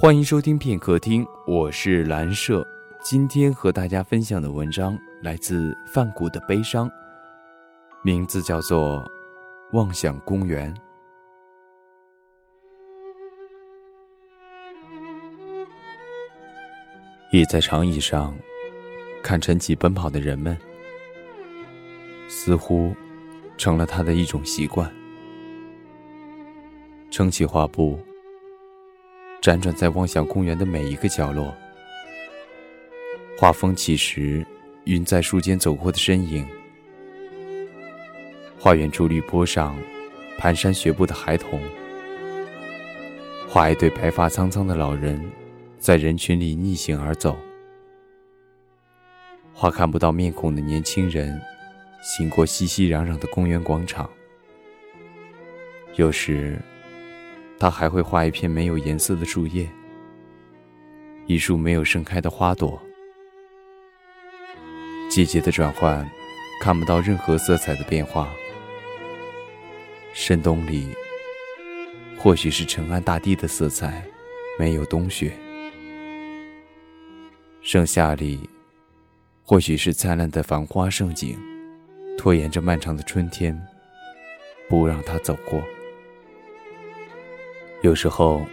[0.00, 2.66] 欢迎收听片刻听，我是蓝舍。
[3.02, 6.90] 今天和大家分享的文章来自范谷的悲伤，
[8.02, 9.04] 名字叫做
[9.76, 10.74] 《妄想公园》。
[17.30, 18.34] 倚在长椅上，
[19.22, 20.56] 看晨起奔跑的人们，
[22.26, 22.94] 似乎
[23.58, 24.90] 成了他的一种习惯。
[27.10, 28.00] 撑起画布。
[29.40, 31.56] 辗转在望想公园的每一个角落，
[33.38, 34.46] 画风起时，
[34.84, 36.44] 云在树间走过的身影；
[38.58, 39.74] 画远处绿坡上，
[40.38, 41.58] 蹒跚学步的孩童；
[43.48, 45.18] 画一对白发苍苍的老人，
[45.78, 47.34] 在人群里逆行而走；
[49.54, 51.40] 画看不到面孔的年轻人，
[52.02, 54.08] 行过熙熙攘攘的公园广场。
[55.96, 56.58] 有时。
[57.60, 59.68] 他还会画一片没有颜色的树叶，
[61.26, 62.80] 一束没有盛开的花朵。
[65.10, 66.10] 季节的转换，
[66.62, 68.30] 看不到任何色彩的变化。
[70.14, 70.88] 深冬里，
[72.16, 74.02] 或许是沉暗大地的色彩，
[74.58, 75.30] 没有冬雪；
[77.60, 78.48] 盛夏里，
[79.42, 81.38] 或许是灿烂的繁花盛景，
[82.16, 83.54] 拖延着漫长的春天，
[84.66, 85.62] 不让它走过。
[87.82, 88.46] 有时候，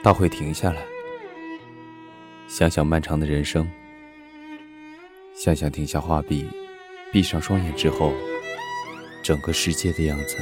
[0.00, 0.80] 他会停下来，
[2.46, 3.68] 想想漫长的人生，
[5.34, 6.48] 想想停下画笔，
[7.12, 8.12] 闭上双眼之后，
[9.24, 10.36] 整个世界的样子。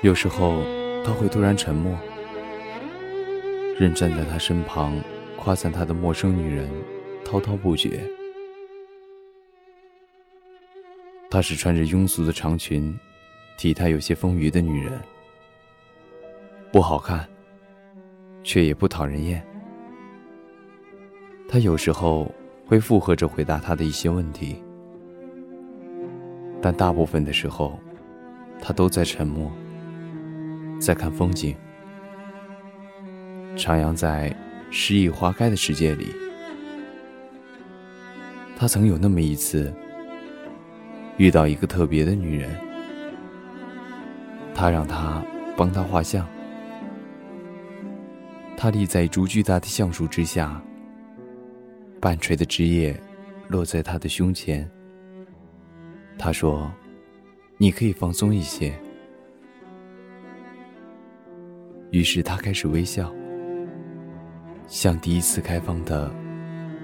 [0.00, 0.62] 有时候，
[1.04, 1.94] 他会突然沉默，
[3.78, 4.98] 任站在他身旁
[5.36, 6.70] 夸赞他的陌生女人
[7.22, 8.00] 滔滔不绝。
[11.30, 12.98] 她是穿着庸俗的长裙，
[13.58, 14.98] 体态有些丰腴的女人。
[16.72, 17.28] 不好看，
[18.42, 19.44] 却也不讨人厌。
[21.46, 22.34] 他有时候
[22.66, 24.56] 会附和着回答他的一些问题，
[26.62, 27.78] 但大部分的时候，
[28.58, 29.52] 他都在沉默，
[30.80, 31.54] 在看风景，
[33.54, 34.34] 徜徉在
[34.70, 36.06] 诗意花开的世界里。
[38.56, 39.70] 他曾有那么一次，
[41.18, 42.48] 遇到一个特别的女人，
[44.54, 45.22] 他让她
[45.54, 46.26] 帮他画像。
[48.62, 50.62] 他立在一株巨大的橡树之下，
[52.00, 52.96] 半垂的枝叶
[53.48, 54.70] 落在他的胸前。
[56.16, 56.72] 他说
[57.58, 58.72] ：“你可以放松一些。”
[61.90, 63.12] 于是他开始微笑，
[64.68, 66.08] 像第一次开放的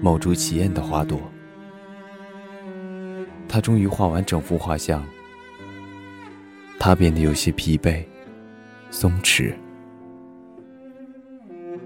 [0.01, 1.17] 某株奇艳的花朵。
[3.47, 5.01] 他终于画完整幅画像，
[6.77, 8.03] 他变得有些疲惫、
[8.91, 9.55] 松弛。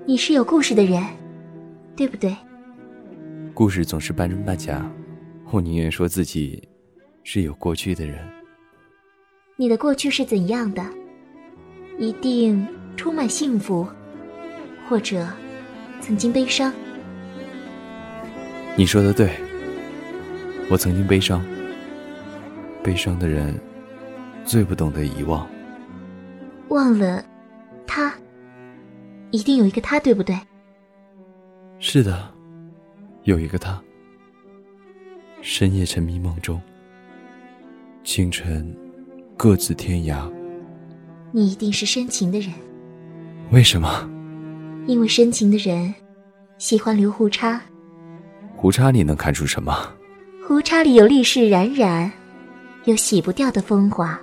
[0.06, 1.02] 你是有故事的人，
[1.96, 2.36] 对不对？
[3.53, 4.86] 故事总是半真半假，
[5.50, 6.62] 我宁愿说自己
[7.24, 8.19] 是有过去的人。
[9.56, 10.84] 你的过去是怎样的？
[11.97, 13.88] 一定充满幸福，
[14.90, 15.25] 或者
[16.02, 16.74] 曾经悲伤。
[18.75, 19.31] 你说的对，
[20.70, 21.41] 我曾经悲伤。
[22.84, 23.58] 悲伤的人
[24.44, 25.47] 最不懂得遗忘。
[26.68, 27.24] 忘了
[27.88, 28.14] 他。
[29.33, 30.39] 一定有一个他，对不对？
[31.79, 32.31] 是的，
[33.23, 33.81] 有一个他。
[35.41, 36.61] 深夜沉迷梦中，
[38.03, 38.77] 清晨
[39.35, 40.31] 各自天涯。
[41.31, 42.53] 你一定是深情的人。
[43.49, 44.07] 为什么？
[44.85, 45.91] 因为深情的人
[46.59, 47.59] 喜欢留胡茬。
[48.55, 49.75] 胡茬里能看出什么？
[50.47, 52.11] 胡茬里有历史冉冉，
[52.85, 54.16] 有洗不掉的风华。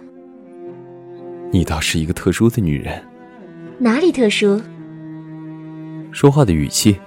[1.50, 3.03] 你倒是一个特殊的女人。
[3.76, 4.62] 哪里特殊？
[6.12, 6.98] 说话的语气，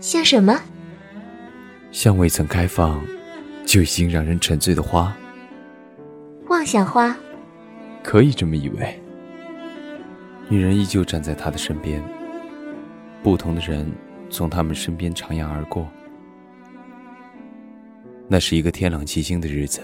[0.00, 0.58] 像什么？
[1.90, 3.04] 像未曾开放
[3.66, 5.14] 就已经让人沉醉的花。
[6.48, 7.16] 妄想花，
[8.02, 8.98] 可以这么以为。
[10.48, 12.02] 女人依旧站在他的身边，
[13.22, 13.90] 不同的人
[14.30, 15.86] 从他们身边徜徉而过。
[18.28, 19.82] 那是一个天朗气清的日子，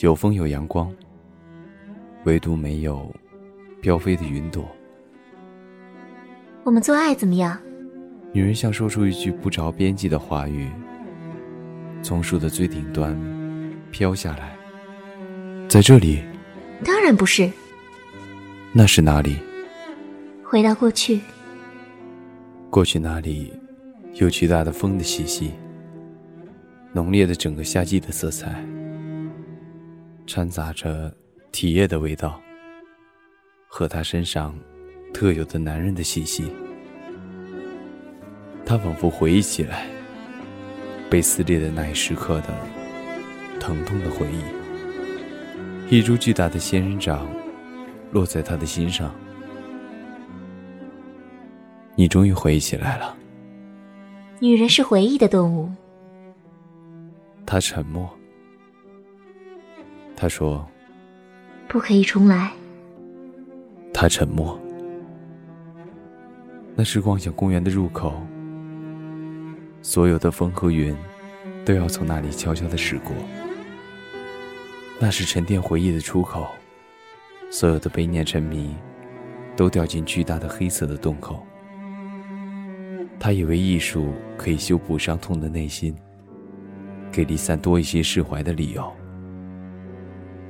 [0.00, 0.94] 有风有阳光，
[2.24, 3.10] 唯独没有
[3.80, 4.68] 飘飞的云朵。
[6.66, 7.56] 我们做爱怎么样？
[8.32, 10.68] 女人像说出一句不着边际的话语，
[12.02, 13.16] 从树的最顶端
[13.92, 14.56] 飘下来，
[15.68, 16.24] 在这里。
[16.84, 17.48] 当然不是。
[18.72, 19.36] 那是哪里？
[20.42, 21.20] 回到过去。
[22.68, 23.52] 过去那里
[24.14, 25.52] 有巨大的风的气息，
[26.92, 28.60] 浓烈的整个夏季的色彩，
[30.26, 31.16] 掺杂着
[31.52, 32.40] 体液的味道，
[33.68, 34.52] 和他身上。
[35.16, 36.44] 特有的男人的气息。
[38.66, 39.86] 他仿佛回忆起来
[41.08, 42.48] 被撕裂的那一时刻的
[43.58, 45.94] 疼痛的回忆。
[45.94, 47.26] 一株巨大的仙人掌
[48.12, 49.10] 落在他的心上。
[51.94, 53.16] 你终于回忆起来了。
[54.38, 55.72] 女人是回忆的动物。
[57.46, 58.06] 他沉默。
[60.14, 60.68] 他说
[61.68, 62.52] ：“不可以重来。”
[63.94, 64.65] 他沉默。
[66.78, 68.22] 那是妄想公园的入口。
[69.80, 70.94] 所有的风和云，
[71.64, 73.14] 都要从那里悄悄的驶过。
[75.00, 76.46] 那是沉淀回忆的出口。
[77.50, 78.74] 所有的悲念沉迷，
[79.56, 81.46] 都掉进巨大的黑色的洞口。
[83.18, 85.96] 他以为艺术可以修补伤痛的内心，
[87.10, 88.92] 给离散多一些释怀的理由。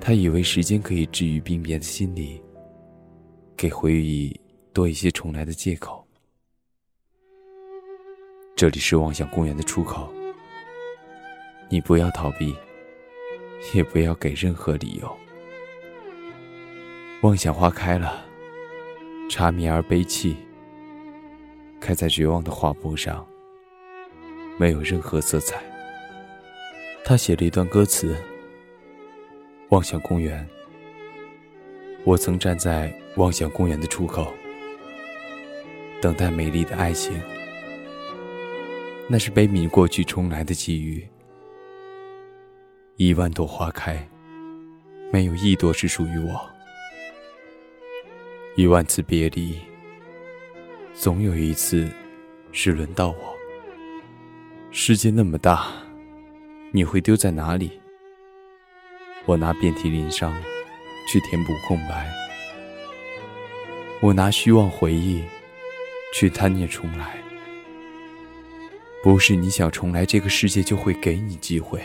[0.00, 2.42] 他以为时间可以治愈病变的心理，
[3.56, 4.40] 给回忆
[4.72, 6.05] 多一些重来的借口。
[8.56, 10.10] 这里是妄想公园的出口，
[11.68, 12.56] 你不要逃避，
[13.74, 15.18] 也不要给任何理由。
[17.20, 18.24] 妄想花开了，
[19.28, 20.34] 缠绵而悲泣。
[21.78, 23.26] 开在绝望的画布上，
[24.56, 25.62] 没有任何色彩。
[27.04, 28.16] 他写了一段歌词
[29.68, 30.48] ：“望向公园。”
[32.04, 34.32] 我曾站在望向公园的出口，
[36.00, 37.20] 等待美丽的爱情。
[39.08, 41.06] 那是悲悯过去重来的际遇。
[42.96, 44.08] 一万朵花开，
[45.12, 46.50] 没有一朵是属于我。
[48.56, 49.56] 一万次别离。
[50.94, 51.88] 总有一次，
[52.52, 53.36] 是轮到我。
[54.70, 55.66] 世界那么大，
[56.72, 57.70] 你会丢在哪里？
[59.26, 60.34] 我拿遍体鳞伤
[61.06, 62.10] 去填补空白，
[64.00, 65.22] 我拿虚妄回忆
[66.14, 67.25] 去贪念重来。
[69.06, 71.80] 不是你想重来，这个世界就会给你机会。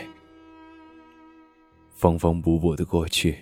[1.94, 3.38] 缝缝补补的过去，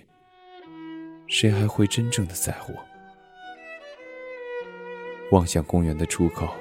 [1.28, 2.74] 谁还会真正的在乎？
[5.30, 6.54] 望向公园的出口，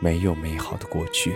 [0.00, 1.34] 没有美好的过去。